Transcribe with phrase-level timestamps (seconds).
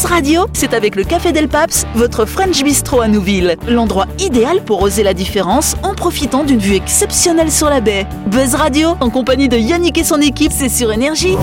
[0.00, 3.56] Buzz Radio, c'est avec le Café Del Paps, votre French Bistro à Nouville.
[3.68, 8.06] L'endroit idéal pour oser la différence en profitant d'une vue exceptionnelle sur la baie.
[8.28, 11.36] Buzz Radio, en compagnie de Yannick et son équipe, c'est sur Énergie.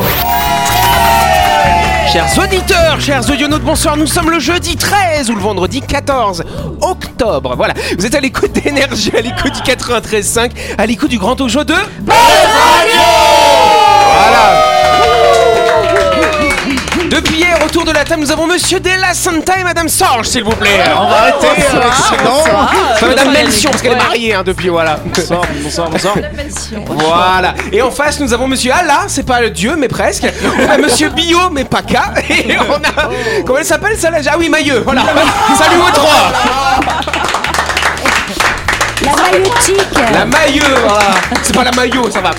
[2.12, 3.96] Chers auditeurs, chers audionautes, bonsoir.
[3.96, 6.44] Nous sommes le jeudi 13 ou le vendredi 14
[6.82, 7.54] octobre.
[7.56, 10.50] Voilà, vous êtes à l'écoute d'énergie, à l'écoute du 93.5,
[10.80, 13.17] à l'écoute du grand show de Voilà.
[17.10, 20.44] Depuis hier, autour de la table, nous avons Monsieur Della Santa et Madame Sorge, s'il
[20.44, 20.82] vous plaît.
[21.00, 21.48] On va arrêter.
[21.74, 22.44] euh, non.
[22.94, 25.00] Enfin, Madame Melchion, parce qu'elle est mariée hein, depuis, voilà.
[25.06, 26.16] Bonsoir, bonsoir, bonsoir.
[26.88, 27.54] Voilà.
[27.72, 30.26] Et en face, nous avons Monsieur Allah, c'est pas le dieu, mais presque.
[30.60, 31.96] On a Monsieur Bio, mais pas K.
[32.30, 33.10] Et on a.
[33.46, 34.82] Comment elle s'appelle, ça là Ah oui, Mailleux.
[34.84, 35.04] Voilà.
[35.58, 36.32] Salut aux trois.
[39.32, 41.06] La maillotique La voilà.
[41.44, 42.32] C'est pas la Maillot, ça va.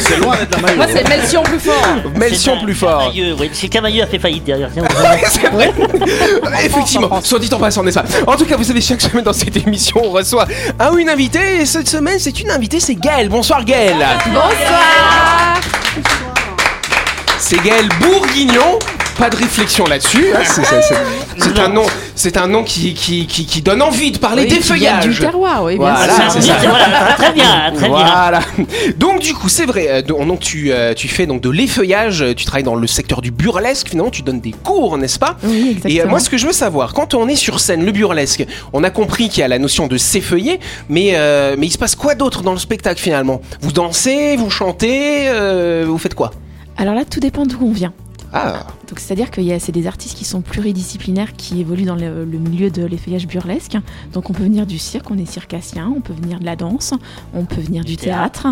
[0.00, 0.76] C'est loin d'être la maillot.
[0.76, 1.86] Moi, c'est Melchion plus fort.
[2.16, 3.12] Melchion plus fort.
[3.12, 4.70] Que Camailleux a fait faillite derrière.
[5.30, 5.72] C'est vrai.
[6.64, 8.04] Effectivement, soit dit en passant, n'est-ce pas?
[8.26, 10.46] En tout cas, vous savez, chaque semaine dans cette émission, on reçoit
[10.78, 11.62] un ou une invitée.
[11.62, 13.28] Et cette semaine, c'est une invitée, c'est Gaëlle.
[13.28, 14.06] Bonsoir Gaëlle.
[14.26, 15.54] Bonsoir.
[17.38, 18.78] C'est Gaël Bourguignon.
[19.18, 20.26] Pas de réflexion là-dessus.
[20.34, 20.40] hein,
[21.36, 21.82] c'est- un nom,
[22.14, 25.08] c'est un nom qui, qui, qui, qui donne envie de parler Oui, des feuillages.
[25.08, 26.32] du terroir, oui, bien Voilà, sûr.
[26.32, 26.54] c'est ça.
[26.68, 27.96] Voilà, très bien, très bien.
[27.98, 28.40] Voilà.
[28.96, 29.86] Donc du coup, c'est vrai.
[29.88, 32.22] euh, Donc tu, euh, tu fais donc de l'effeuillage.
[32.22, 33.88] euh, Tu travailles dans le secteur du burlesque.
[33.88, 35.36] Finalement, tu donnes des cours, n'est-ce pas?
[35.42, 36.04] Oui, exactement.
[36.04, 38.84] Et moi, ce que je veux savoir, quand on est sur scène, le burlesque, on
[38.84, 41.96] a compris qu'il y a la notion de s'effeuiller, mais euh, mais il se passe
[41.96, 43.40] quoi d'autre dans le spectacle finalement?
[43.62, 46.30] Vous dansez, vous chantez, euh, vous faites quoi?
[46.76, 47.92] Alors là, tout dépend d'où on vient.
[48.32, 51.94] Ah, Donc c'est-à-dire qu'il y a c'est des artistes qui sont pluridisciplinaires qui évoluent dans
[51.94, 53.76] le, le milieu de l'effeuillage burlesque.
[54.12, 56.94] Donc on peut venir du cirque, on est circassien, on peut venir de la danse,
[57.34, 58.46] on peut venir du, théâtre.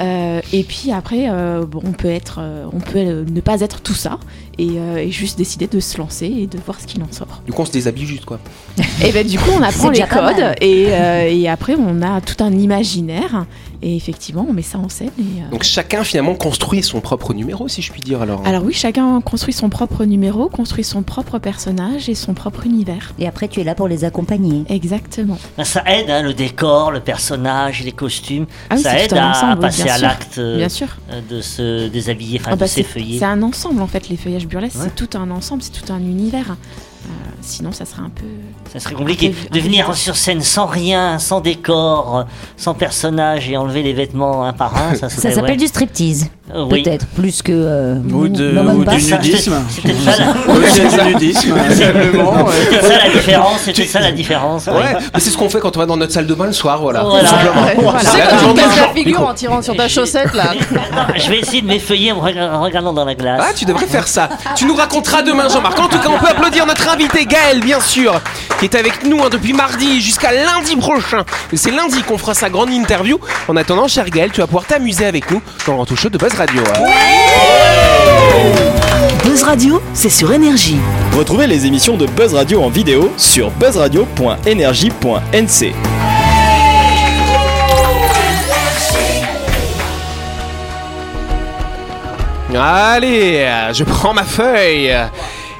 [0.00, 3.80] Euh, et puis après, euh, bon, on peut être, euh, on peut ne pas être
[3.80, 4.18] tout ça
[4.58, 7.42] et, euh, et juste décider de se lancer et de voir ce qu'il en sort.
[7.46, 8.38] du coup, on se déshabille juste quoi.
[9.04, 12.42] Et ben du coup, on apprend les codes et, euh, et après on a tout
[12.42, 13.46] un imaginaire
[13.80, 15.10] et effectivement on met ça en scène.
[15.18, 18.44] Et, euh, Donc chacun finalement construit son propre numéro, si je puis dire alors.
[18.44, 23.12] Alors oui, chacun construit son propre numéro, construit son propre personnage et son propre univers.
[23.18, 24.64] Et après, tu es là pour les accompagner.
[24.68, 25.38] Exactement.
[25.56, 28.46] Ben, ça aide, hein, le décor, le personnage, les costumes.
[28.70, 30.88] Ah oui, ça c'est aide à ensemble, oui, passer bien à l'acte euh, Bien sûr.
[31.10, 33.18] euh, de se déshabiller, enfin Ah de bah, c'est s'effeuiller.
[33.18, 34.86] c'est un ensemble en fait, les feuillages burlesques, Ouais.
[34.96, 36.56] c'est tout un ensemble, c'est tout un univers.
[37.06, 38.26] Euh, sinon, ça serait un peu.
[38.72, 42.26] Ça serait compliqué peu- de peu venir sur scène sans rien, sans décor,
[42.56, 44.94] sans personnage et enlever les vêtements un par un.
[44.94, 45.56] Ça, Ça s'appelle ouais.
[45.56, 46.26] du striptease.
[46.54, 46.82] Oui.
[46.82, 47.52] Peut-être, plus que.
[47.52, 49.54] euh, Ou, de, ou du nudisme.
[49.82, 50.68] peut-être ça, la- ouais.
[52.82, 53.60] ça la différence.
[53.64, 54.66] C'était ça la différence.
[54.68, 54.74] oui.
[54.78, 56.52] Ouais, mais c'est ce qu'on fait quand on va dans notre salle de bain le
[56.52, 57.02] soir, voilà.
[57.02, 57.24] Voilà.
[57.28, 57.66] Tout simplement.
[57.66, 57.98] Ouais, voilà.
[58.00, 60.52] C'est Tu sais, la quand tu la figure en tirant sur ta chaussette là.
[60.72, 63.40] Non, je vais essayer de m'effeuiller en rega- en regardant dans la glace.
[63.42, 64.28] Ah, tu devrais faire ça.
[64.56, 65.78] Tu nous raconteras demain, Jean-Marc.
[65.78, 68.20] En tout cas, on peut applaudir notre invité Gaël, bien sûr,
[68.58, 71.24] qui est avec nous hein, depuis mardi jusqu'à lundi prochain.
[71.52, 73.18] C'est lundi qu'on fera sa grande interview.
[73.48, 76.62] En attendant, cher Gaël, tu vas pouvoir t'amuser avec nous dans le Rantou Show Radio.
[79.24, 80.78] Buzz Radio, c'est sur Énergie.
[81.16, 85.74] Retrouvez les émissions de Buzz Radio en vidéo sur buzzradio.energie.nc.
[92.54, 94.96] Allez, je prends ma feuille.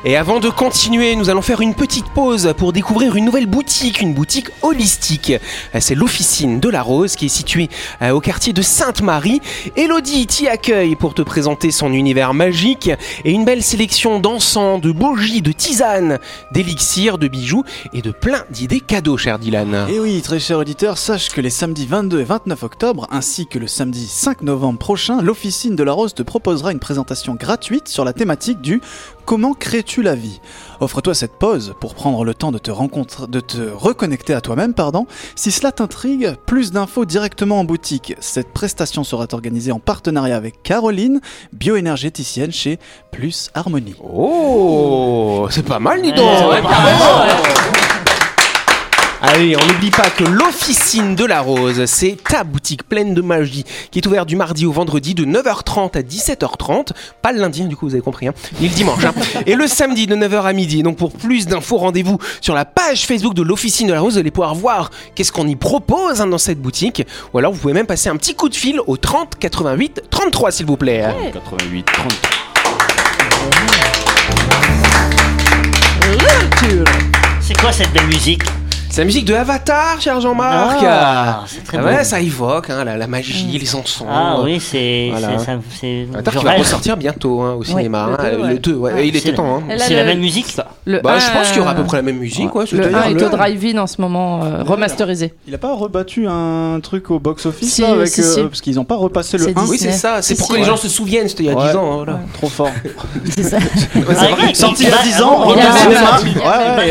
[0.05, 4.01] Et avant de continuer, nous allons faire une petite pause pour découvrir une nouvelle boutique,
[4.01, 5.33] une boutique holistique.
[5.81, 7.69] C'est l'officine de la Rose qui est située
[8.01, 9.41] euh, au quartier de Sainte-Marie.
[9.75, 12.91] Elodie t'y accueille pour te présenter son univers magique
[13.25, 16.21] et une belle sélection d'encens, de bougies, de tisanes,
[16.53, 19.89] d'élixirs, de bijoux et de plein d'idées cadeaux, cher Dylan.
[19.89, 23.59] Et oui, très cher auditeur, sache que les samedis 22 et 29 octobre, ainsi que
[23.59, 28.05] le samedi 5 novembre prochain, l'Officine de la Rose te proposera une présentation gratuite sur
[28.05, 28.81] la thématique du
[29.29, 30.41] Comment crées-tu la vie?
[30.81, 34.73] Offre-toi cette pause pour prendre le temps de te rencontrer, de te reconnecter à toi-même,
[34.73, 35.07] pardon.
[35.35, 38.15] Si cela t'intrigue, plus d'infos directement en boutique.
[38.21, 41.21] Cette prestation sera organisée en partenariat avec Caroline,
[41.53, 42.79] bioénergéticienne chez
[43.13, 43.97] Plus Harmonie.
[44.03, 46.49] Oh, c'est pas mal, dis donc.
[46.49, 47.68] Ouais, Ouais, bravo.
[49.21, 53.65] Allez, on n'oublie pas que l'Officine de la Rose, c'est ta boutique pleine de magie
[53.91, 56.91] qui est ouverte du mardi au vendredi de 9h30 à 17h30.
[57.21, 59.05] Pas le lundi, du coup, vous avez compris, hein, ni le dimanche.
[59.05, 59.13] hein.
[59.47, 60.85] Et le samedi de 9h à midi.
[60.85, 64.13] Donc pour plus d'infos, rendez-vous sur la page Facebook de l'Officine de la Rose.
[64.15, 67.05] Vous allez pouvoir voir qu'est-ce qu'on y propose hein, dans cette boutique.
[67.35, 70.53] Ou alors vous pouvez même passer un petit coup de fil au 30 88 33,
[70.53, 71.05] s'il vous plaît.
[71.33, 72.13] 88 30.
[77.41, 78.43] C'est quoi cette belle musique?
[78.91, 80.79] C'est la musique de Avatar, cher Jean-Marc.
[80.85, 81.87] Ah, c'est très Ah beau.
[81.89, 84.03] ouais, ça évoque hein, la, la magie, les encens.
[84.11, 85.09] Ah oui, c'est.
[85.11, 85.39] Voilà.
[85.39, 85.53] ça-
[86.15, 88.09] Avatar qui va ressortir bientôt hein, au cinéma.
[88.09, 88.49] le hein, deux, ouais.
[88.55, 88.93] Le 2, ouais.
[88.95, 89.59] Ouais, il était temps.
[89.59, 89.63] Hein.
[89.79, 91.99] C'est la même musique Le Bah, je pense qu'il y aura à peu euh, près
[91.99, 92.53] la même musique.
[92.55, 95.35] Ouais, Le c'est- 1 est au drive-in en ce moment, euh, remasterisé.
[95.47, 98.43] Il a pas rebattu un truc au box-office Si, avec, si, euh, si.
[98.43, 99.71] parce qu'ils ont pas repassé le C'est 1 Disney.
[99.71, 100.23] Oui, c'est ça.
[100.23, 101.29] C'est Si, pour si, que les gens se souviennent.
[101.29, 101.69] C'était il y a Ouais.
[101.71, 102.05] 10 ans.
[102.09, 102.19] hein.
[102.35, 102.71] Trop fort.
[103.31, 103.59] C'est ça.
[103.61, 103.67] Ah,
[104.49, 105.73] il- Sorti il- il y a il- 10 ans, il on y a est au
[105.77, 106.01] cinéma.
[106.25, 106.89] il y a Ouais, ouais,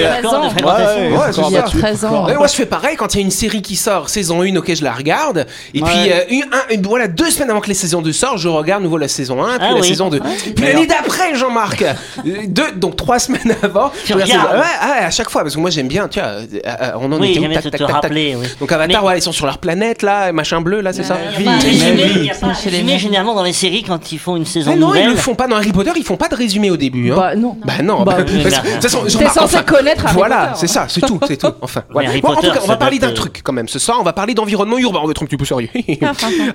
[1.91, 2.07] ouais, fréquentation.
[2.07, 2.07] ouais, Ouais, c'est Il y a ça.
[2.07, 2.25] 13 ans.
[2.27, 4.55] Ouais, moi je fais pareil quand il y a une série qui sort, saison 1,
[4.57, 5.89] ok je la regarde, et Ouais.
[5.89, 8.47] puis euh, une, un- une- voilà deux semaines avant que les saisons 2 sortent, je
[8.47, 9.87] regarde nouveau la saison 1, puis Ah la oui.
[9.87, 10.19] saison 2.
[10.55, 11.83] Puis l'année d'après Jean-Marc,
[12.25, 15.55] Euh, deux, donc trois semaines avant, Tu je regarde ouais, ouais, à chaque fois, parce
[15.55, 17.53] que moi j'aime bien, tu vois, euh, on en Oui, était où?
[17.53, 18.35] Tac, tac, tac, rappeler.
[18.35, 18.45] Oui.
[18.59, 21.17] Donc Avatar, Mais- ouais, ils sont sur leur planète là, machin bleu là, c'est ça?
[21.37, 25.35] Résumé, généralement dans les séries quand ils font une saison Ah non, ils le font
[25.35, 27.11] pas dans Harry Potter, ils font pas de résumé au début.
[27.11, 27.15] Hein.
[27.17, 27.57] Bah non.
[27.63, 28.51] Bah non, Bah, de toute
[28.81, 30.83] façon, T'es censé connaître Harry Voilà, Potter, c'est hein.
[30.83, 31.53] ça, c'est tout, c'est tout.
[31.61, 32.09] Enfin, voilà.
[32.09, 33.67] Harry Bon, en tout cas, on va parler d'un de- truc quand même.
[33.67, 34.99] Ce soir, on va parler d'environnement urbain.
[35.01, 35.69] On va être un petit peu sérieux.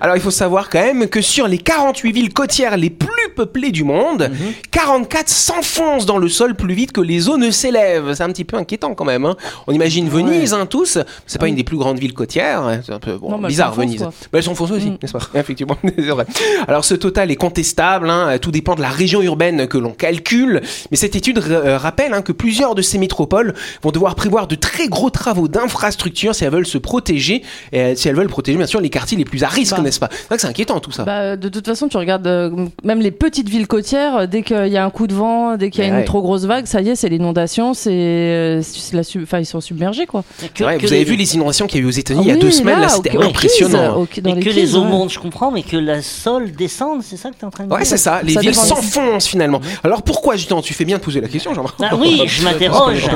[0.00, 3.70] Alors, il faut savoir quand même que sur les 48 villes côtières les plus peuplées
[3.70, 4.30] du monde,
[4.70, 8.14] 44 s'enfoncent dans le sol plus vite que les eaux ne s'élèvent.
[8.14, 9.24] C'est un petit peu inquiétant quand même.
[9.24, 9.36] hein.
[9.66, 10.98] On imagine Venise, hein, tous.
[11.26, 12.62] C'est pas une des plus grandes villes côtières.
[12.62, 12.80] hein.
[12.84, 13.98] C'est un peu bon, Non, mais elles bizarre, Venise.
[14.02, 14.08] quoi.
[14.32, 14.98] Bah, elles s'enfoncent aussi, Mm.
[15.02, 15.20] n'est-ce pas?
[15.34, 16.26] Effectivement, c'est vrai.
[16.69, 18.10] Alors, ce total est contestable.
[18.10, 18.38] hein.
[18.38, 20.60] Tout dépend de la région urbaine que l'on calcule.
[20.90, 24.54] Mais cette étude euh, rappelle hein, que plusieurs de ces métropoles vont devoir prévoir de
[24.54, 27.42] très gros travaux d'infrastructure si elles veulent se protéger,
[27.72, 29.82] et euh, si elles veulent protéger bien sûr les quartiers les plus à risque, Bah.
[29.82, 30.08] n'est-ce pas?
[30.10, 31.04] C'est vrai que c'est inquiétant tout ça.
[31.04, 32.50] Bah, de toute façon, tu regardes euh,
[32.84, 35.70] même les petites villes côtières, euh, dès qu'il y a un coup de vent, dès
[35.70, 35.98] qu'il y a Ouais.
[36.00, 38.62] une trop grosse vague, ça y est, c'est l'inondation, c'est euh,
[38.92, 40.24] la sub- enfin ils sont submergés quoi.
[40.54, 42.28] Que- que vous avez les- vu les inondations qu'il y a eu aux États-Unis il
[42.28, 44.04] y a Ah deux oui, semaines, là, là, c'était impressionnant.
[44.06, 44.88] crises, dans Et les que crises, les eaux ouais.
[44.88, 47.64] montent, je comprends, mais que la sol descende, c'est ça que tu es en train
[47.64, 48.20] de dire Ouais, c'est ça.
[48.22, 49.60] Les Ça villes s'enfoncent finalement.
[49.84, 51.76] Alors pourquoi justement Tu fais bien de poser la question, Jean-Marc?
[51.82, 53.06] Ah oui, je m'interroge.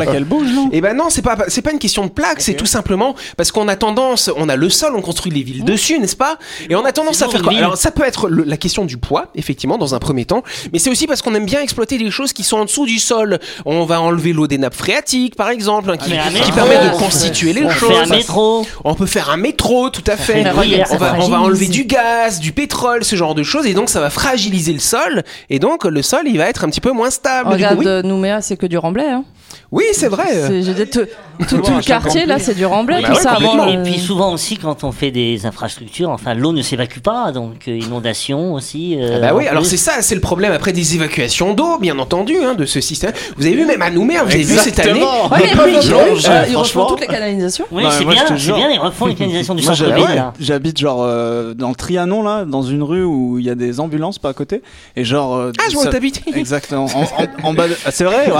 [0.54, 0.68] Non?
[0.72, 3.52] Eh ben non, c'est pas c'est pas une question de plaque, c'est tout simplement parce
[3.52, 6.36] qu'on a tendance, on a le sol, on construit les villes dessus, n'est-ce pas?
[6.68, 7.52] Et on a tendance à faire quoi?
[7.56, 10.42] Alors ça peut être le- la question du poids, effectivement, dans un premier temps,
[10.72, 12.98] mais c'est aussi parce qu'on aime bien exploiter des choses qui sont en dessous du
[12.98, 13.38] sol.
[13.64, 16.98] On va enlever l'eau des nappes phréatiques, par exemple, hein, qui, métro, permet de on
[16.98, 17.88] constituer les On choses.
[17.90, 18.66] fait un métro.
[18.84, 20.40] On peut faire un métro, tout à fait.
[20.40, 21.34] on, va, on va fragilise.
[21.34, 24.80] enlever du gaz, du pétrole, ce genre de choses, et donc ça va fragiliser le
[24.80, 27.50] sol, et donc le sol il va être un petit peu moins stable.
[27.50, 29.04] Du coup, Regarde oui, euh, Nouméa, c'est que du remblai.
[29.04, 29.24] Hein.
[29.72, 30.26] Oui c'est vrai.
[30.46, 31.00] C'est- je dis, tout,
[31.48, 33.36] tout, tout le quartier là, c'est du remblai, Bah tout ouais, ça.
[33.70, 37.68] Et puis souvent aussi quand on fait des infrastructures, enfin l'eau ne s'évacue pas, donc
[37.68, 38.96] euh, inondation aussi.
[38.98, 41.98] euh, Ah bah oui, alors c'est ça, c'est le problème après des évacuations d'eau, bien
[41.98, 43.12] entendu, hein, de ce système.
[43.36, 45.28] Vous avez vu même à Nouméa, vous avez vu cette année Exactement.
[45.28, 45.92] Ouais, mais ils
[46.30, 47.66] euh, ils refont toutes les canalisations.
[47.72, 51.68] Oui, c'est bien, bien, ils refont les canalisations du Moi, centre-ville j'habite- genre euh, dans
[51.70, 54.62] le Trianon là, dans une rue où il y a des ambulances pas à côté
[54.96, 55.34] et genre.
[55.36, 56.22] euh, Ah, je vois où t'habites.
[56.34, 56.86] Exactement.
[57.42, 58.30] En, bas, de- ah, c'est vrai?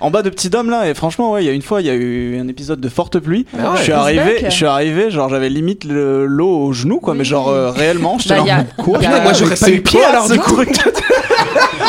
[0.00, 1.86] En bas de Petit Dôme là et franchement ouais, il y a une fois il
[1.86, 3.46] y a eu un épisode de forte pluie.
[3.58, 3.76] Ah ouais.
[3.78, 7.24] je suis arrivé, je suis arrivé, genre j'avais limite le- l'eau au genou quoi, mais
[7.24, 8.18] genre euh, réellement.
[8.18, 8.44] j'étais Bah,
[8.78, 10.56] a- quoi a- moi j'aurais pas eu pied alors du coup.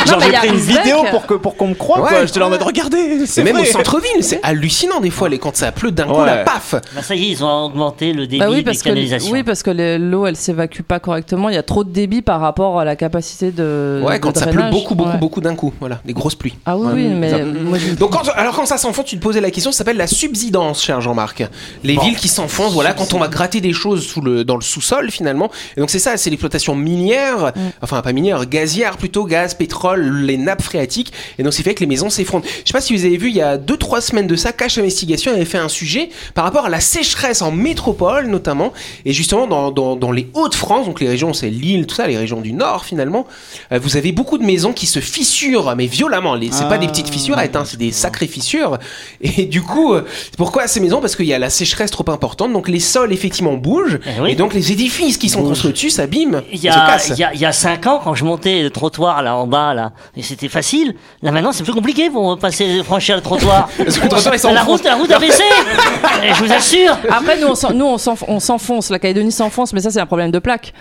[0.07, 2.09] Genre j'ai pris une vidéo pour que pour qu'on me croie Ouais.
[2.09, 2.25] quoi.
[2.25, 3.25] J'étais là en mode regardez.
[3.25, 6.38] c'est même au centre-ville, c'est hallucinant des fois, les, quand ça pleut d'un coup, là,
[6.44, 8.83] paf Bah ça y est, ils ont augmenté le débit Bah oui, des parce que,
[8.86, 9.31] canalisations.
[9.31, 11.50] oui, parce que l'eau, elle s'évacue pas correctement.
[11.50, 14.01] Il y a trop de débit par rapport à la capacité de.
[14.06, 15.18] Ouais, de quand ça pleut beaucoup, beaucoup, Ouais.
[15.18, 16.56] beaucoup d'un coup, voilà, des grosses pluies.
[16.65, 19.42] Ah oui, Ouais, oui, mais moi, Donc quand, alors quand ça s'enfonce, tu te posais
[19.42, 21.44] la question, ça s'appelle la subsidence, cher Jean-Marc.
[21.83, 24.62] Les villes qui s'enfoncent, voilà, quand on va gratter des choses sous le, dans le
[24.62, 25.50] sous-sol finalement.
[25.77, 27.51] Et donc c'est ça, c'est l'exploitation minière,
[27.81, 31.12] enfin pas minière, gazière plutôt, gaz, pétrole, les nappes phréatiques.
[31.38, 32.45] Et donc c'est fait que les maisons s'effondrent.
[32.45, 34.78] Je sais pas si vous avez vu, il y a 2-3 semaines de ça, Cache
[34.78, 38.74] Investigation avait fait un sujet par rapport à la sécheresse en métropole notamment.
[39.06, 42.18] Et justement dans, dans, dans les Hauts-de-France, donc les régions, c'est l'île, tout ça, les
[42.18, 43.26] régions du Nord finalement,
[43.71, 46.36] euh, vous avez beaucoup de maisons qui se fissurent, mais violemment.
[46.52, 48.78] C'est pas des petites fissurettes, hein, c'est des sacrées fissures.
[49.21, 50.06] Et du coup, euh,
[50.38, 51.02] pourquoi ces maisons?
[51.02, 54.31] Parce qu'il y a la sécheresse trop importante, donc les sols effectivement bougent, Eh oui.
[54.31, 57.10] et donc les édifices qui sont construits dessus s'abîment, Il y, a, cassent.
[57.10, 59.48] il, y a, il y a cinq ans, quand je montais le trottoir là en
[59.48, 59.81] bas, là,
[60.16, 60.95] et c'était facile.
[61.21, 63.69] Là maintenant, c'est plus compliqué pour passer, franchir le trottoir.
[63.78, 65.44] Parce que le trottoir, il la route, la route a baissé.
[66.23, 66.97] Et je vous assure.
[67.09, 68.90] Après, nous, on s'en- nous, on s'enf- on s'enfonce.
[68.90, 70.73] La Calédonie s'enfonce, mais ça, c'est un problème de plaque.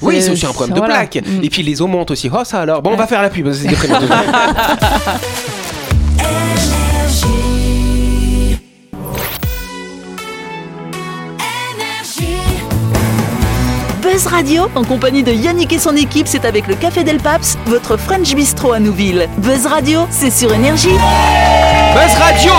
[0.00, 1.06] Oui, c'est aussi un problème de voilà.
[1.06, 1.24] plaque.
[1.24, 1.44] Mm.
[1.44, 2.28] Et puis les eaux montent aussi.
[2.32, 2.82] Oh, ça alors.
[2.82, 3.48] Bon, on va faire la pub.
[14.22, 17.58] Buzz Radio, en compagnie de Yannick et son équipe, c'est avec le Café Del Paps,
[17.66, 19.28] votre French Bistro à Nouville.
[19.38, 20.94] Buzz Radio, c'est sur Énergie.
[21.92, 22.52] Buzz Radio,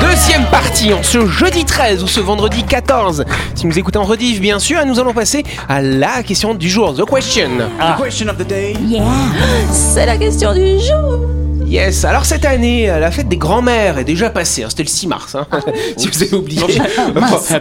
[0.00, 3.26] deuxième partie, en ce jeudi 13 ou ce vendredi 14.
[3.54, 6.70] Si vous écoutez en rediff, bien sûr, et nous allons passer à la question du
[6.70, 7.68] jour, The Question.
[7.78, 7.98] Ah.
[8.02, 8.74] Question of the day.
[8.86, 9.04] Yeah.
[9.72, 11.39] C'est la question du jour.
[11.70, 14.88] Yes, alors cette année, euh, la fête des grands-mères est déjà passée, hein, c'était le
[14.88, 15.46] 6 mars, hein,
[15.96, 16.62] si vous avez oublié.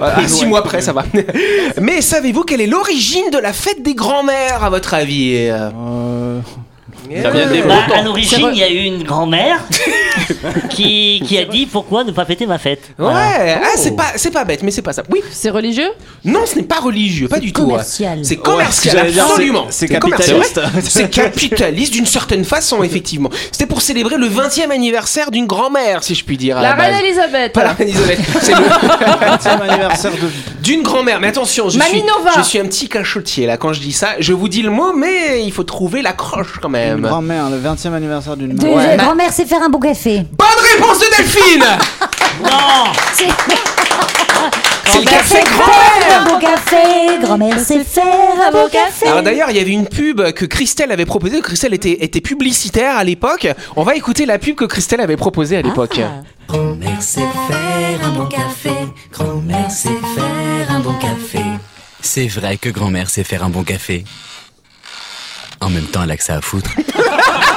[0.02, 1.06] Ah, six mois après, ça va.
[1.80, 5.70] Mais savez-vous quelle est l'origine de la fête des grands-mères, à votre avis Euh,
[7.24, 9.64] Ça vient des Bah, à l'origine, il y a eu une grand-mère
[10.70, 12.82] qui, qui a dit pourquoi ne pas fêter ma fête?
[13.00, 13.62] Ouais, Voilà.
[13.64, 15.04] ah, c'est pas, c'est pas bête, mais c'est pas ça.
[15.10, 15.90] Oui, C'est religieux?
[16.26, 17.64] Non, ce n'est pas religieux, pas du tout.
[17.66, 18.20] commercial.
[18.24, 19.66] C'est commercial, j'allais dire, absolument.
[19.70, 20.40] c'est- c'est commercial.
[20.42, 20.90] capitaliste.
[20.90, 23.30] C'est capitaliste d'une certaine façon, effectivement.
[23.52, 26.58] C'était pour célébrer le 20e anniversaire d'une grand-mère, si je puis dire.
[26.58, 27.04] À la, La reine base.
[27.04, 27.54] Elisabeth.
[27.54, 30.64] Pas la reine Elisabeth, c'est le 20e anniversaire de.
[30.64, 31.20] d'une grand-mère.
[31.20, 32.04] Mais attention, je suis,
[32.38, 34.10] je suis un petit cachotier là quand je dis ça.
[34.20, 37.94] Je vous dis le mot, mais il faut trouver l'accroche quand Une grand-mère, le 20e
[37.94, 38.98] anniversaire d'une De mère.
[38.98, 40.26] grand-mère, c'est faire un bon café.
[40.38, 41.64] Bonne réponse de Delphine
[42.44, 47.20] Non C'est le café grand-mère un bon café.
[47.22, 48.04] Grand-mère, c'est faire
[48.48, 49.08] un bon café.
[49.08, 51.42] alors d'ailleurs, il y avait une pub que Christelle avait proposée.
[51.42, 53.48] Christelle était, était publicitaire à l'époque.
[53.76, 56.00] On va écouter la pub que Christelle avait proposée à l'époque.
[56.48, 58.72] Grand-mère sait faire un bon café.
[59.14, 61.44] Grand-mère sait faire un bon café.
[62.02, 64.04] C'est vrai que grand-mère sait faire un bon café.
[65.62, 66.72] En même temps, elle a que ça à foutre.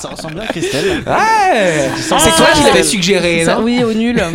[0.00, 1.02] Ça ressemble bien à Christelle.
[1.06, 4.22] Ouais C'est toi qui l'avais suggéré, Ça, non oui, au nul.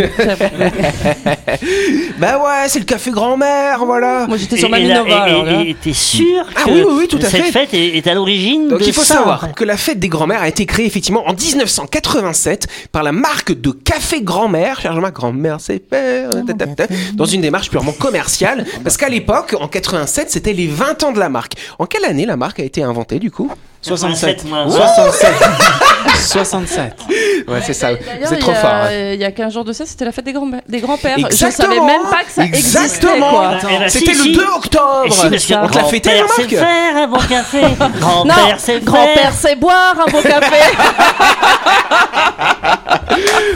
[2.19, 4.25] Bah ouais, c'est le café grand-mère, voilà.
[4.27, 5.27] Moi j'étais sur Et- ma et là- Minova.
[5.27, 5.61] et- alors là.
[5.63, 7.51] et- et t'es sûr Ah que oui, oui, oui, tout à cette fait.
[7.51, 9.53] fête est, est à l'origine Donc de il faut ça, savoir en fait.
[9.55, 13.71] que la fête des grands-mères a été créée effectivement en 1987 par la marque de
[13.71, 16.29] café grand-mère, cher Jean-Marc, grand-mère c'est faire,
[17.13, 21.19] dans une démarche purement commerciale, parce qu'à l'époque, en 87, c'était les 20 ans de
[21.19, 21.53] la marque.
[21.79, 23.51] En quelle année la marque a été inventée du coup?
[23.83, 24.43] 67.
[24.43, 24.65] 87, moi.
[24.69, 25.33] 67.
[26.25, 26.93] 67.
[27.47, 27.89] Ouais, c'est ça.
[27.91, 28.69] Vous êtes trop il y a- fort.
[28.71, 28.89] hein.
[29.13, 31.17] Il y a 15 jours de ça, c'était la fête des grands- des grands-pères.
[31.19, 31.73] Je Exactement.
[31.75, 32.79] savais même pas que ça existait.
[32.83, 33.59] Exactement.
[33.89, 34.31] C'était le si.
[34.31, 35.05] 2 Et octobre.
[35.05, 37.61] On te l'a fêté, grand-père Jean-Marc sait faire un bon café.
[37.99, 40.55] Grand-père sait grand-père c'est boire un bon café.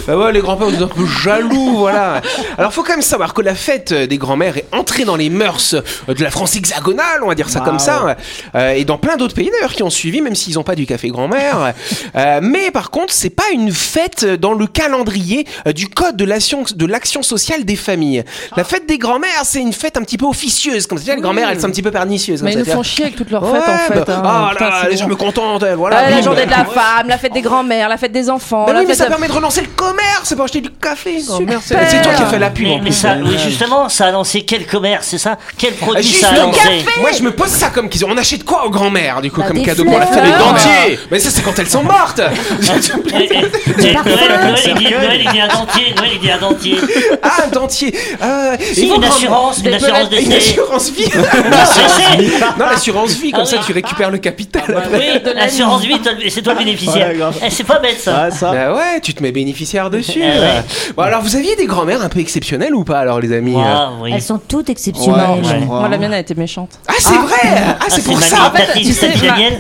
[0.08, 2.22] Bah ouais, les grands-pères, vous êtes un peu jaloux, voilà.
[2.58, 5.76] Alors, faut quand même savoir que la fête des grands-mères est entrée dans les mœurs
[6.08, 8.16] de la France hexagonale, on va dire ça Ah comme ça,
[8.56, 10.86] Euh, et dans plein d'autres pays d'ailleurs qui ont suivi, même s'ils n'ont pas du
[10.86, 11.74] café grand-mère.
[12.16, 16.26] Euh, mais par contre, c'est pas une fête dans le calendrier euh, du code de
[16.26, 18.24] l'action de l'action sociale des familles.
[18.56, 21.14] La fête des grands-mères, c'est une fête un petit peu officieuse, comme ça.
[21.16, 22.42] Les grands-mères, elles sont un petit peu pernicieuses.
[22.42, 24.06] Mais ils comme nous font chier avec toutes leurs Ouais, fêtes en fait.
[24.06, 24.22] bah, hein.
[24.26, 25.02] ah Putain, là, les bon.
[25.02, 26.04] gens me contentent, voilà.
[26.04, 28.66] Ouais, la journée de la femme, la fête des grands-mères, la fête des enfants.
[28.66, 30.70] Bah la oui, mais ça de- permet de relancer le commerce, c'est pour acheter du
[30.70, 31.18] café.
[31.26, 31.60] grand-mère.
[31.64, 32.66] C'est toi qui as fait la pub.
[32.68, 32.94] Mais, en mais plus.
[32.94, 35.38] ça, oui, justement, ça a lancé quel commerce, c'est ça?
[35.58, 37.90] Quel Ah, produit juste ça a le lancé café Moi je me pose ça comme
[37.90, 38.08] question.
[38.12, 40.24] On achète quoi aux grand-mères du coup Bah, comme des cadeau pour la fleurs.
[40.24, 41.00] fête des dentiers?
[41.12, 42.22] Mais ça c'est quand elles sont mortes
[43.08, 46.78] Noël, Noël, il dit, Noël, il dit un dentier, Noël, il dit un dentier.
[47.22, 50.52] Ah un dentier euh, une assurance, une assurance belettes- Une d'essai.
[50.52, 51.10] assurance vie
[52.60, 53.64] Non l'assurance vie comme Ah ça oui.
[53.66, 55.22] tu récupères le capital après.
[55.24, 57.10] Oui, l'assurance vie, toi, c'est toi le bénéficiaire.
[57.10, 57.36] Ouais, grave.
[57.46, 58.30] Eh, c'est pas bête ça.
[58.32, 58.52] Ça.
[58.52, 60.20] Bah ouais, tu te mets bénéficiaire dessus.
[60.24, 60.64] Eh ouais.
[60.96, 63.92] Bon alors vous aviez des grand-mères un peu exceptionnelles ou pas alors les amis Ah,
[64.02, 64.12] oui.
[64.14, 65.42] Elles sont toutes exceptionnelles.
[65.42, 65.66] Ouais, Ouais.
[65.66, 66.72] Moi, la mienne a été méchante.
[66.88, 69.12] Ah c'est vrai Ah c'est c'est pour ça tu sais,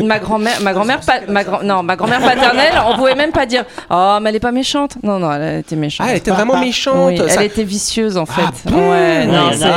[0.03, 3.45] ma, grand-mère, ma grand-mère, pa- ma grand, non, ma grand-mère paternelle, on pouvait même pas
[3.45, 4.95] dire, oh, mais elle est pas méchante.
[5.03, 6.05] Non, non, elle était méchante.
[6.07, 8.41] Ah elle était vraiment méchante Oui, ça- elle était vicieuse en fait.
[8.45, 9.75] Ah bon ouais, non, c'est- Ah,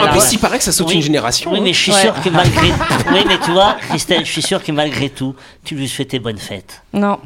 [0.00, 1.52] Ah, en plus, il paraît que ça saute une génération.
[1.52, 2.68] Oui, mais je suis sûr que malgré.
[3.12, 6.38] oui, mais tu vois, Christelle, je suis sûr que malgré tout, tu lui souhaitais bonne
[6.38, 6.82] fête.
[6.92, 7.18] non.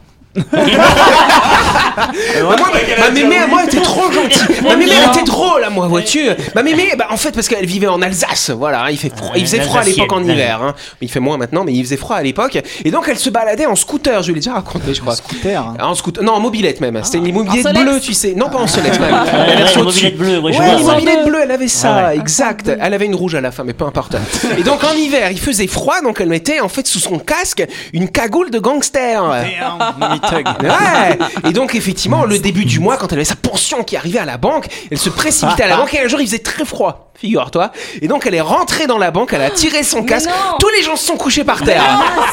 [2.42, 2.56] Moi,
[3.00, 4.42] ma mémé à moi était trop gentille.
[4.62, 6.28] Ma mémé elle était drôle à moi, vois-tu.
[6.54, 9.32] Ma mémé, bah, en fait, parce qu'elle vivait en Alsace, voilà, hein, il fait froid,
[9.36, 10.60] il faisait froid à l'époque en hiver.
[10.62, 10.74] Hein.
[11.00, 12.58] Il fait moins maintenant, mais il faisait froid à l'époque.
[12.84, 14.22] Et donc elle se baladait en scooter.
[14.22, 15.16] Je lui ai déjà raconté, je crois.
[15.16, 15.60] Scooter.
[15.62, 15.74] hein.
[15.82, 17.00] En scooter, non, en mobilette même.
[17.02, 18.34] C'était une mobilette En Solex bleue, tu sais.
[18.36, 19.10] Non, pas en Solex même.
[19.10, 20.04] La ouais, version au-dessus.
[20.12, 20.92] mobilette bleue, ouais, je Ouais, vois, les ouais.
[20.94, 22.16] mobilettes bleues, elle avait ça, Ah ouais.
[22.18, 22.70] exact.
[22.80, 24.16] Elle avait une rouge à la fin, mais peu importe.
[24.58, 27.64] Et donc en hiver, il faisait froid, donc elle mettait en fait sous son casque
[27.92, 29.22] une cagoule de gangster.
[30.30, 30.62] Mini-tug.
[30.62, 31.18] Ouais.
[31.48, 34.24] Et donc effectivement, le début du mois, quand elle avait sa pension qui arrivait à
[34.24, 37.04] la banque, elle se précipitait à la banque et un jour il faisait très froid.
[37.18, 37.72] Figure-toi.
[38.00, 40.30] Et donc elle est rentrée dans la banque, elle a tiré son casque.
[40.60, 41.82] Tous les gens se sont couchés par terre.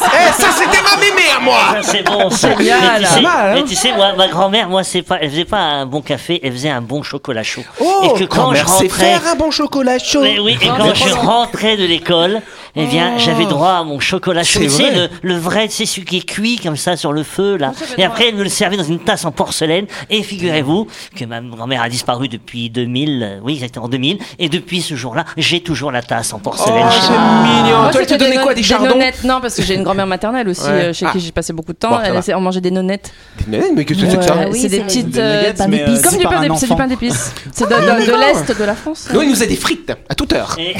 [0.05, 1.81] Eh, ça c'était ma mémé à moi.
[1.81, 2.55] C'est bon, ça.
[2.55, 3.01] Génial.
[3.01, 3.51] Mais tu sais, hein.
[3.55, 6.39] mais tu sais, moi, ma grand-mère, moi, c'est pas, elle faisait pas un bon café,
[6.43, 7.63] elle faisait un bon chocolat chaud.
[7.79, 10.21] Oh, et que quand je grand-mère sait rentrais, faire un bon chocolat chaud.
[10.21, 12.41] Mais oui, et quand je rentrais de l'école,
[12.75, 14.60] eh bien, j'avais droit à mon chocolat chaud.
[14.63, 14.67] Oh.
[14.70, 17.12] C'est Tu sais, le, le vrai, tu sais, celui qui est cuit comme ça sur
[17.13, 17.72] le feu, là.
[17.98, 19.86] Et après, elle me le servait dans une tasse en porcelaine.
[20.10, 24.17] Et figurez-vous que ma grand-mère a disparu depuis 2000, euh, oui, exactement 2000.
[24.39, 26.89] Et depuis ce jour-là, j'ai toujours la tasse en Oh, porcelaine.
[26.91, 27.79] chez c'est mignon.
[27.82, 29.84] Moi, Toi, elle te donnait quoi, non- des chardons nonnettes Non, parce que j'ai une
[29.84, 30.70] grand-mère maternelle aussi, Ouais.
[30.72, 31.12] euh, chez Ah.
[31.12, 31.89] qui j'ai passé beaucoup de temps.
[31.91, 33.12] Bon, Elle on mangeait des nonnettes.
[33.48, 35.10] Mais qu'est-ce que c'est que ça oui, c'est des c'est petites.
[35.12, 36.01] des euh, nuggets, pain mais, d'épices.
[36.01, 36.75] Comme du pain d'épices, c'est du enfant.
[36.84, 37.34] pain d'épices.
[37.51, 38.17] C'est de, d'accord.
[38.20, 39.08] l'Est de la France.
[39.13, 40.55] Nous, il nous a des frites à toute heure.
[40.60, 40.74] Et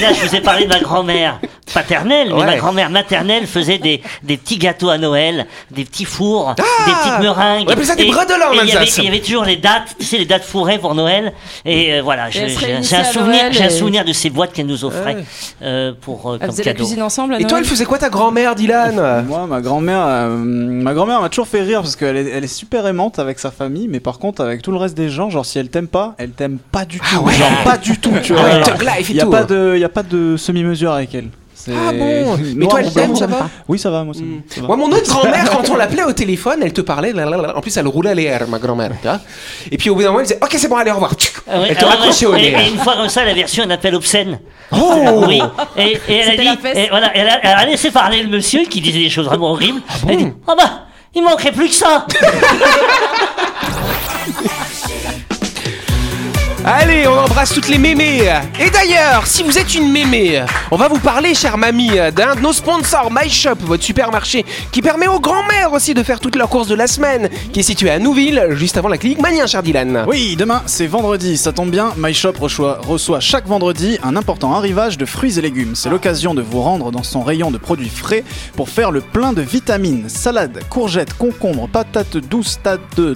[0.00, 1.33] là, je vous ai parlé de ma grand-mère.
[1.40, 2.46] Grand-mère paternelle, mais Ouais.
[2.46, 7.20] ma grand-mère maternelle faisait des, des petits gâteaux à Noël, des petits fours, des petites
[7.20, 7.68] meringues.
[7.84, 8.98] Ça des il y avait- Alsace.
[8.98, 11.32] Il y avait toujours les dates, tu sais, les dates fourrées pour Noël.
[11.64, 15.16] Et euh, voilà, j'ai un souvenir, j'ai un souvenir de ces boîtes qu'elle nous offrait
[15.16, 15.24] Ouais.
[15.62, 16.84] euh, pour euh, Elle comme faisait la cadeau.
[16.84, 20.28] cuisine ensemble à Et toi, elle faisait quoi ta grand-mère, Dylan Moi, ma grand-mère, euh,
[20.36, 23.50] ma grand-mère m'a toujours fait rire parce qu'elle est, elle est super aimante avec sa
[23.50, 26.14] famille, mais par contre avec tout le reste des gens, genre si elle t'aime pas,
[26.18, 27.34] elle t'aime pas du tout, ouais.
[27.34, 28.50] genre pas du tout, tu Ah vois.
[29.08, 29.30] Il y a tout.
[29.30, 31.23] pas de, y a pas de semi-mesure avec elle.
[31.68, 34.12] Ah bon Mais toi, elle t'aime, ça va Oui, ça va, moi.
[34.14, 34.42] ça- Mm.
[34.48, 34.66] ça va.
[34.66, 37.12] Moi, mon autre grand-mère, quand on l'appelait au téléphone, elle te parlait.
[37.54, 38.90] En plus, elle roulait à l'air, ma grand-mère.
[39.00, 39.20] tu vois.
[39.70, 41.12] Et puis, au bout d'un moment, elle disait Ok, c'est bon, allez, au revoir.
[41.50, 42.56] Ah oui, Elle te ah raccrochait au et, nez.
[42.66, 44.40] et une fois comme ça, elle avait reçu un appel obscène.
[44.72, 45.40] Oh Oui,
[45.76, 48.28] et, et elle a dit, la et voilà, elle a, elle a laissé parler le
[48.28, 49.80] monsieur qui disait des choses vraiment horribles.
[49.88, 52.06] Ah elle a dit, oh bah, il manquerait plus que ça.
[56.66, 58.22] Allez, on embrasse toutes les mémés.
[58.58, 62.40] Et d'ailleurs, si vous êtes une mémé, on va vous parler, chère mamie, d'un de
[62.40, 66.68] nos sponsors, MyShop, votre supermarché, qui permet aux grands-mères aussi de faire toutes leurs courses
[66.68, 70.04] de la semaine, qui est situé à Nouville, juste avant la clinique Manien, cher Dylan.
[70.08, 71.92] Oui, demain c'est vendredi, ça tombe bien.
[71.98, 75.74] MyShop reçoit, reçoit chaque vendredi un important arrivage de fruits et légumes.
[75.74, 78.24] C'est l'occasion de vous rendre dans son rayon de produits frais
[78.56, 80.08] pour faire le plein de vitamines.
[80.08, 82.58] Salade, courgettes, concombres, patates douces,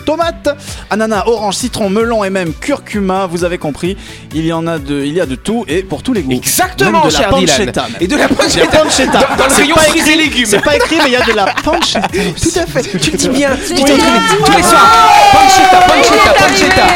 [0.04, 0.50] tomates,
[0.90, 3.26] ananas, orange, citron, melon et même curcuma.
[3.44, 3.96] Avez compris,
[4.34, 6.32] il y en a de, il y a de tout et pour tous les goûts.
[6.32, 7.46] Exactement, Même de la cher Dylan.
[7.56, 7.86] pancetta.
[8.00, 8.78] Et de la pancetta.
[8.78, 9.18] pancetta.
[9.18, 10.46] Dans, dans le rayon pas fruits écrit- et légumes.
[10.46, 12.08] C'est pas écrit, mais il y a de la pancetta.
[12.08, 12.98] Tout à fait.
[12.98, 13.50] Tu dis bien.
[13.66, 13.98] Tu t'entraînes
[14.44, 15.10] tous les soirs.
[15.32, 16.86] Pancetta, pancetta, pancetta.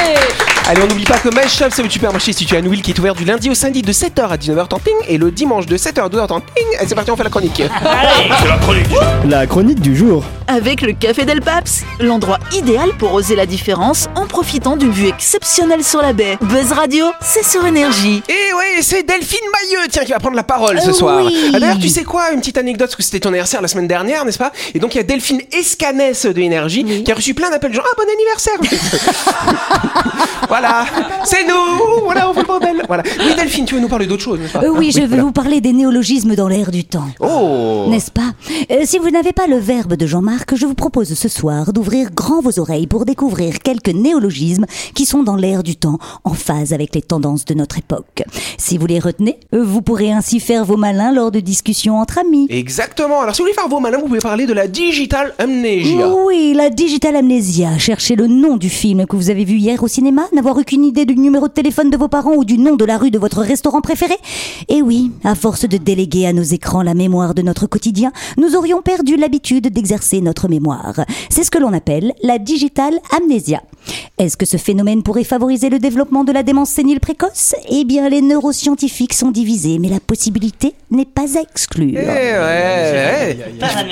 [0.73, 3.15] Allez, on n'oublie pas que MyShop, c'est le supermarché situé à Nouville qui est ouvert
[3.15, 6.09] du lundi au samedi de 7h à 19h ping et le dimanche de 7h à
[6.09, 6.65] 12h ping.
[6.81, 7.63] Et c'est parti, on fait la chronique.
[9.29, 10.25] La chronique du jour.
[10.49, 15.09] Avec le Café Del Paps, l'endroit idéal pour oser la différence en profitant d'une vue
[15.09, 16.39] exceptionnelle sur la baie.
[16.41, 18.23] Buzz Radio, c'est sur énergie.
[18.31, 21.23] Et ouais, c'est Delphine Mailleux, tiens, qui va prendre la parole ce Euh, soir.
[21.27, 21.53] oui.
[21.55, 23.89] Ah, D'ailleurs, tu sais quoi, une petite anecdote, parce que c'était ton anniversaire la semaine
[23.89, 24.53] dernière, n'est-ce pas?
[24.75, 27.85] Et donc, il y a Delphine Escanès de Énergie qui a reçu plein d'appels genre,
[27.87, 28.55] ah, bon anniversaire
[30.49, 30.62] Voilà,
[31.25, 33.03] c'est nous Voilà, on fait le bordel Voilà.
[33.21, 35.23] Oui, Delphine, tu veux nous parler d'autre chose, n'est-ce pas Euh, oui, je vais voilà.
[35.25, 37.09] vous parler des néologismes dans l'air du temps.
[37.21, 38.33] Oh N'est-ce pas
[38.71, 42.11] Euh, Si vous n'avez pas le verbe de Jean-Marc, je vous propose ce soir d'ouvrir
[42.15, 46.73] grand vos oreilles pour découvrir quelques néologismes qui sont dans l'air du temps, en phase
[46.73, 48.23] avec les tendances de notre époque.
[48.59, 52.19] Si vous les retenez, euh, vous pourrez ainsi faire vos malins lors de discussions entre
[52.19, 52.47] amis.
[52.51, 53.21] Exactement.
[53.21, 56.09] Alors, si vous voulez faire vos malins, vous pouvez parler de la digital amnesia.
[56.25, 57.79] Oui, la digital amnésia.
[57.79, 61.07] Cherchez le nom du film que vous avez vu hier au cinéma, n'avoir aucune idée
[61.07, 63.43] du numéro de téléphone de vos parents ou du nom de la rue de votre
[63.43, 64.17] restaurant préféré?
[64.69, 68.57] Et oui, à force de déléguer à nos écrans la mémoire de notre quotidien, nous
[68.57, 71.05] aurions perdu l'habitude d'exercer notre mémoire.
[71.31, 73.63] C'est ce que l'on appelle la digital amnésia.
[74.19, 77.55] Est-ce que ce phénomène pourrait favoriser le développement de la démence sénile précoce?
[77.71, 81.99] Eh bien, les neuroscientifiques sont divisés, mais la possibilité n'est pas à exclure.
[82.01, 83.39] Eh ouais.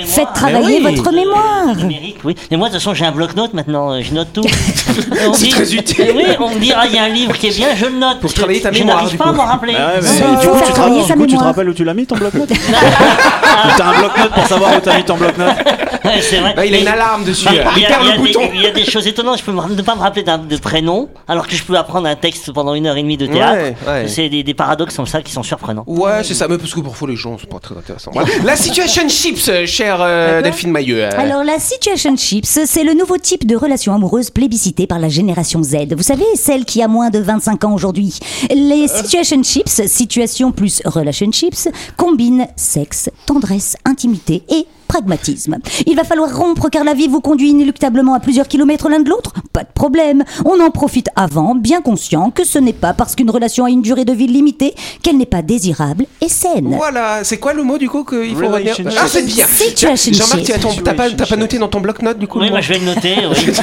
[0.05, 0.95] Faites travailler oui.
[0.95, 1.75] votre mémoire.
[1.75, 2.35] Numérique, oui.
[2.49, 4.43] Mais moi, de toute façon, j'ai un bloc-notes maintenant, euh, je note tout.
[5.33, 6.05] C'est très utile.
[6.09, 7.85] Eh Oui, on me dit, ah, il y a un livre qui est bien, je
[7.85, 8.19] le note.
[8.19, 9.75] Pour Je- travailler ta je mémoire, n'arrive du pas à m'en rappeler.
[9.77, 11.45] Ah ouais, mais Ça, du coup, tu te, travailler du sa coup, tu te mémoire.
[11.47, 12.49] rappelles où tu l'as mis ton bloc-notes
[13.77, 15.55] T'as un bloc-notes pour savoir où t'as mis ton bloc-notes
[16.21, 16.53] c'est vrai.
[16.57, 17.47] Ah, il a Mais- une alarme dessus.
[17.49, 18.49] mais Il y a- perd il y a le des- bouton.
[18.55, 19.37] Il y a des choses étonnantes.
[19.39, 22.07] Je peux me- ne pas me rappeler d'un de prénom, alors que je peux apprendre
[22.07, 23.61] un texte pendant une heure et demie de théâtre.
[23.61, 24.07] Ouais, ouais.
[24.07, 25.83] C'est des, des paradoxes comme ça qui sont surprenants.
[25.87, 28.11] Ouais, c'est ça, mais parce que parfois les gens, c'est pas très intéressant.
[28.13, 28.29] Voilà.
[28.43, 31.03] La situation chips, euh, chère euh, Delphine Mailleux.
[31.03, 31.11] euh.
[31.19, 35.61] Alors la situation chips, c'est le nouveau type de relation amoureuse plébiscité par la génération
[35.61, 35.93] Z.
[35.95, 38.17] Vous savez, celle qui a moins de 25 ans aujourd'hui.
[38.49, 43.09] Les situation chips, situation plus relationships, combinent sexe,
[43.85, 45.55] intimité et pragmatisme.
[45.87, 49.09] Il va falloir rompre car la vie vous conduit inéluctablement à plusieurs kilomètres l'un de
[49.09, 50.25] l'autre Pas de problème.
[50.43, 53.81] On en profite avant, bien conscient que ce n'est pas parce qu'une relation a une
[53.81, 56.73] durée de vie limitée qu'elle n'est pas désirable et saine.
[56.75, 58.75] Voilà, c'est quoi le mot du coup qu'il faut retenir.
[58.99, 59.45] Ah, c'est bien.
[59.77, 62.49] Jean-Marc, tu as, ton- t'as pas, t'as pas noté dans ton bloc-notes du coup Oui,
[62.49, 63.15] moi je vais le noter.
[63.29, 63.53] oui.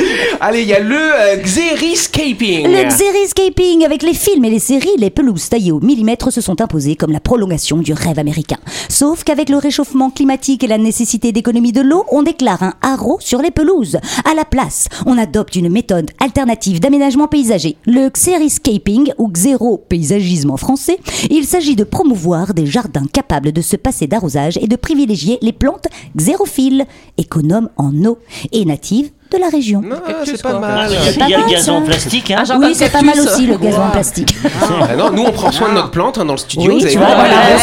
[0.40, 2.66] Allez, il y a le euh, Xeriscaping.
[2.66, 6.60] Le Xeriscaping, avec les films et les séries, les pelouses taillées au millimètre se sont
[6.62, 8.56] imposées comme la prolongation du rêve américain.
[8.88, 9.79] Sauf qu'avec le réchauffement
[10.14, 13.98] climatique et la nécessité d'économie de l'eau, on déclare un haro sur les pelouses.
[14.24, 20.56] À la place, on adopte une méthode alternative d'aménagement paysager, le Xeriscaping ou xéro-paysagisme en
[20.56, 20.98] français.
[21.30, 25.52] Il s'agit de promouvoir des jardins capables de se passer d'arrosage et de privilégier les
[25.52, 26.84] plantes xérophiles,
[27.16, 28.18] économes en eau
[28.52, 29.80] et natives de la région.
[29.82, 30.90] Non, c'est pas Ah, mal.
[30.90, 32.30] Il y a- le gazon en plastique.
[32.32, 32.44] Hein.
[32.44, 34.34] Jardin Oui, c'est pas mal aussi le gazon en plastique.
[34.62, 36.72] Ah non, nous on prend soin de notre plante hein, dans le studio.
[36.72, 37.06] Oui, tu vois,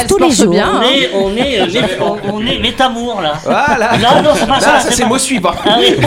[0.08, 0.51] tous les jours.
[0.51, 0.84] bien, On hein.
[0.93, 1.99] est, on est, euh,
[2.34, 3.34] on, est métamour là.
[3.43, 3.97] Voilà.
[3.97, 5.51] Non, non, c'est pas ça, ça, c'est mot suivant.
[5.65, 5.95] Ah oui.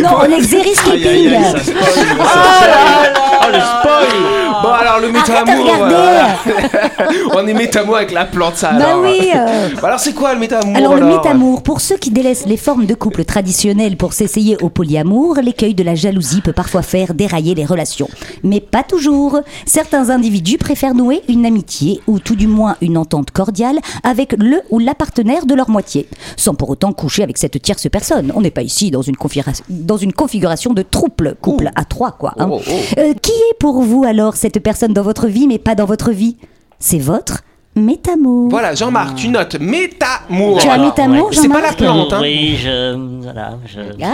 [0.00, 1.06] Non, on aïe, Xeriscaping.
[1.06, 3.14] aïe, ça spoil.
[3.16, 5.52] Oh le spoil Bon alors le regarder.
[5.92, 9.02] euh, on est méta-amour avec la plante ça Bah alors.
[9.02, 9.68] oui, euh.
[9.80, 12.86] Bah alors c'est quoi le méta-amour Alors, le métamour, pour ceux qui délaissent les formes
[12.86, 17.54] de couple traditionnelles pour s'essayer au polyamour, l'écueil de la jalousie peut parfois faire dérailler
[17.54, 18.08] les relations.
[18.42, 19.40] Mais pas toujours.
[19.66, 24.60] Certains individus préfèrent nouer une amitié, ou tout du moins une entente cordiale, avec le
[24.70, 28.32] ou la partenaire de leur moitié, sans pour autant coucher avec cette tierce personne.
[28.34, 32.12] On n'est pas ici dans une, configura- dans une configuration de trouble, couple à trois,
[32.12, 32.32] quoi.
[32.38, 32.48] hein.
[32.50, 32.72] Oh, oh.
[32.98, 36.10] Euh, qui est pour vous alors cette personne dans votre vie, mais pas dans votre
[36.12, 36.36] vie.
[36.78, 37.42] C'est votre
[37.76, 38.48] métamour.
[38.50, 40.58] Voilà Jean-Marc, tu notes méta-amour.
[40.60, 42.18] Tu as Alors, métamour, C'est pas la Jean-Marc plante hein.
[42.22, 42.94] Oui, je.
[43.22, 43.80] Voilà, je.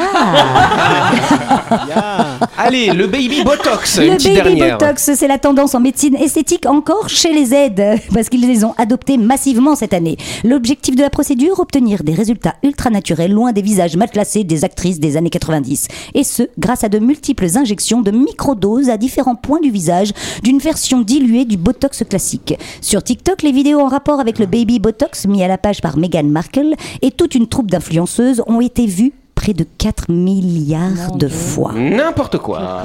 [1.93, 4.79] Ah Allez, le baby botox, Le une petite baby dernière.
[4.79, 8.75] botox, c'est la tendance en médecine esthétique encore chez les aides, parce qu'ils les ont
[8.79, 10.17] adoptés massivement cette année.
[10.45, 14.65] L'objectif de la procédure, obtenir des résultats ultra naturels loin des visages mal classés des
[14.65, 15.89] actrices des années 90.
[16.15, 20.59] Et ce, grâce à de multiples injections de microdoses à différents points du visage d'une
[20.59, 22.55] version diluée du botox classique.
[22.81, 25.97] Sur TikTok, les vidéos en rapport avec le baby botox mis à la page par
[25.97, 31.29] Meghan Markle et toute une troupe d'influenceuses ont été vues près de 4 milliards de
[31.29, 31.73] fois.
[31.75, 32.83] N'importe quoi.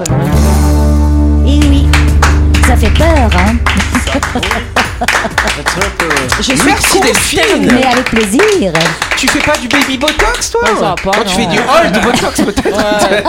[1.46, 1.86] Et oui,
[2.66, 3.56] ça fait peur, hein
[6.38, 7.72] Je suis Merci Delphine.
[7.72, 8.72] Mais avec plaisir.
[9.16, 11.44] Tu fais pas du baby botox toi Ouais, ça va pas, Quand tu non.
[11.44, 12.66] fais du old botox peut-être.
[12.76, 13.22] Ouais.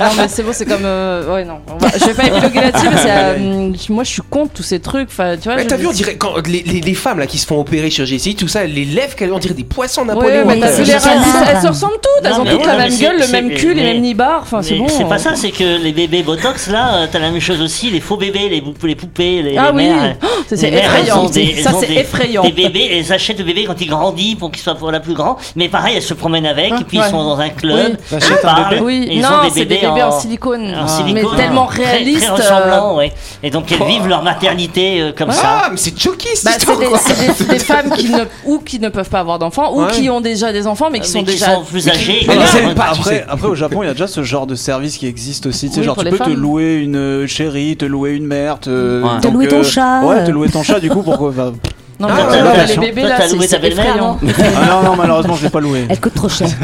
[0.00, 1.60] non mais c'est bon, c'est comme euh, ouais non.
[1.78, 5.08] Va- Je vais pas épiloguer là-dessus, mais euh, moi je suis contre tous ces trucs.
[5.10, 5.56] Enfin, tu vois.
[5.56, 7.88] Mais t'as vu, on dirait quand les, les, les femmes là qui se font opérer
[7.90, 10.44] chirurgie esthétique, tout ça, les lèvres qu'elles ont, on dirait des poissons Ouais, Napoléon.
[10.46, 12.76] mais t'as c'est vu les elles se ressemblent toutes, elles Non, ont toutes ouais, la
[12.76, 14.40] même gueule, le même cul, les mêmes nibards.
[14.42, 14.88] Enfin, c'est bon.
[14.88, 17.90] c'est pas ça, c'est que les bébés Botox, là, euh, t'as la même chose aussi,
[17.90, 19.88] les faux bébés, les, les poupées, les, Ah les oui.
[19.88, 20.16] mères.
[20.22, 21.28] Oh, ça, les c'est effrayant.
[21.62, 22.42] Ça, c'est effrayant.
[22.42, 25.14] Des bébés, elles achètent le bébé quand il grandit pour qu'il soit pour la plus
[25.56, 27.04] Mais pareil, elles se promènent avec, et puis Ouais.
[27.06, 27.76] ils sont dans un club.
[27.78, 27.96] Oui.
[28.10, 30.74] ils Achètent un parlent, bébé Oui, et ils ont des c'est des bébés en silicone.
[30.74, 30.88] en Ah.
[30.88, 33.12] silicone, Mais tellement très- réalistes, Très, ressemblants, ouais.
[33.42, 35.62] Et donc elles vivent leur maternité euh, comme ça.
[35.64, 36.78] Ah, mais c'est choqué cette Bah, c'est histoire.
[36.78, 39.90] des, des- des femmes qui ne, ou qui ne peuvent pas avoir d'enfants, ou Ouais.
[39.92, 41.54] qui ont déjà des enfants, mais qui sont mais qui déjà.
[41.54, 42.24] sont plus âgés.
[42.26, 44.96] Mais sont- pas- tu Après, au Japon, il y a déjà ce genre de service
[44.98, 45.68] qui existe aussi.
[45.68, 48.10] Tu sais, Oui, genre, pour tu les peux te louer une euh, chérie, te louer
[48.12, 49.08] une mère, te, Ouais.
[49.20, 50.02] Te donc, louer ton euh, chat.
[50.02, 51.52] Ouais, te louer ton chat, du coup, pourquoi bah,
[52.00, 54.18] Non, Ah, mais là, ouais, les bébés là, c'est loué ta belle-mère, effrayant.
[54.56, 55.86] Ah non, non, malheureusement, je l'ai pas loué.
[55.90, 56.48] Elle coûte trop cher.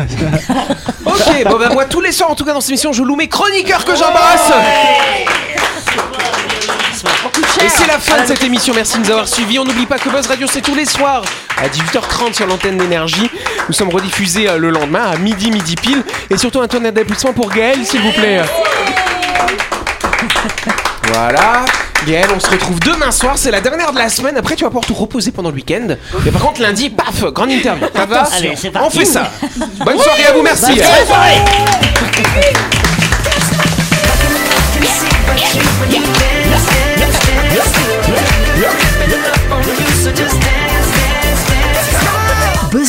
[1.07, 3.15] Ok, bon bah moi tous les soirs en tout cas dans cette émission je loue
[3.15, 4.51] mes chroniqueurs que j'embrasse.
[7.63, 9.59] Et c'est la fin de cette émission, merci de nous avoir suivis.
[9.59, 11.23] On n'oublie pas que Buzz Radio c'est tous les soirs
[11.63, 13.31] à 18h30 sur l'antenne d'énergie.
[13.69, 16.03] Nous sommes rediffusés euh, le lendemain à midi, midi pile.
[16.31, 18.41] Et surtout un tonnerre d'applaudissements pour Gaël s'il vous plaît.
[21.13, 21.65] Voilà.
[22.07, 24.37] Gaël, on se retrouve demain soir, c'est la dernière de la semaine.
[24.37, 25.89] Après, tu vas pouvoir tout reposer pendant le week-end.
[26.25, 27.87] Mais par contre, lundi, paf, grande interview.
[27.95, 28.99] Ça va Allez, c'est On parti.
[28.99, 29.31] fait ça.
[29.85, 30.75] Bonne soirée à vous, merci.
[30.75, 31.41] Bonne soirée.
[40.15, 40.64] Buzz